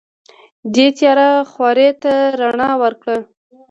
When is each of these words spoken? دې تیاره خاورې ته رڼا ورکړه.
دې 0.73 0.87
تیاره 0.97 1.29
خاورې 1.51 1.89
ته 2.03 2.13
رڼا 2.39 2.69
ورکړه. 2.83 3.17